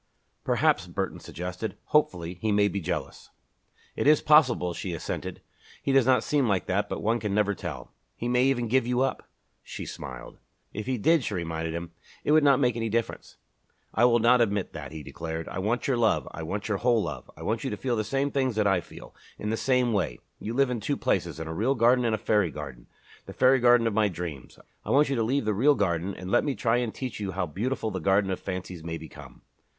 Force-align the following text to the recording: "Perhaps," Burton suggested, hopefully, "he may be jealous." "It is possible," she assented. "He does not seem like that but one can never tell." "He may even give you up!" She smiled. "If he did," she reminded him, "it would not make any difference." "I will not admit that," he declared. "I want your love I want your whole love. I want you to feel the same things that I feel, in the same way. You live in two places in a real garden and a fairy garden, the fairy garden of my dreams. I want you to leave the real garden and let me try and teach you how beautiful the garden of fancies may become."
"Perhaps," 0.43 0.87
Burton 0.87 1.19
suggested, 1.19 1.77
hopefully, 1.89 2.33
"he 2.41 2.51
may 2.51 2.67
be 2.67 2.81
jealous." 2.81 3.29
"It 3.95 4.07
is 4.07 4.19
possible," 4.19 4.73
she 4.73 4.93
assented. 4.95 5.43
"He 5.83 5.91
does 5.91 6.07
not 6.07 6.23
seem 6.23 6.47
like 6.47 6.65
that 6.65 6.89
but 6.89 7.03
one 7.03 7.19
can 7.19 7.35
never 7.35 7.53
tell." 7.53 7.91
"He 8.15 8.27
may 8.27 8.43
even 8.45 8.67
give 8.67 8.87
you 8.87 9.01
up!" 9.01 9.29
She 9.61 9.85
smiled. 9.85 10.39
"If 10.73 10.87
he 10.87 10.97
did," 10.97 11.23
she 11.23 11.35
reminded 11.35 11.75
him, 11.75 11.91
"it 12.23 12.31
would 12.31 12.43
not 12.43 12.59
make 12.59 12.75
any 12.75 12.89
difference." 12.89 13.37
"I 13.93 14.05
will 14.05 14.17
not 14.17 14.41
admit 14.41 14.73
that," 14.73 14.91
he 14.91 15.03
declared. 15.03 15.47
"I 15.47 15.59
want 15.59 15.87
your 15.87 15.97
love 15.97 16.27
I 16.31 16.41
want 16.41 16.67
your 16.67 16.77
whole 16.79 17.03
love. 17.03 17.29
I 17.37 17.43
want 17.43 17.63
you 17.63 17.69
to 17.69 17.77
feel 17.77 17.95
the 17.95 18.03
same 18.03 18.31
things 18.31 18.55
that 18.55 18.65
I 18.65 18.81
feel, 18.81 19.13
in 19.37 19.51
the 19.51 19.55
same 19.55 19.93
way. 19.93 20.17
You 20.39 20.55
live 20.55 20.71
in 20.71 20.79
two 20.79 20.97
places 20.97 21.39
in 21.39 21.47
a 21.47 21.53
real 21.53 21.75
garden 21.75 22.05
and 22.05 22.15
a 22.15 22.17
fairy 22.17 22.49
garden, 22.49 22.87
the 23.27 23.33
fairy 23.33 23.59
garden 23.59 23.85
of 23.85 23.93
my 23.93 24.07
dreams. 24.09 24.57
I 24.83 24.89
want 24.89 25.09
you 25.09 25.15
to 25.15 25.21
leave 25.21 25.45
the 25.45 25.53
real 25.53 25.75
garden 25.75 26.15
and 26.15 26.31
let 26.31 26.43
me 26.43 26.55
try 26.55 26.77
and 26.77 26.91
teach 26.91 27.19
you 27.19 27.33
how 27.33 27.45
beautiful 27.45 27.91
the 27.91 27.99
garden 27.99 28.31
of 28.31 28.39
fancies 28.39 28.83
may 28.83 28.97
become." 28.97 29.43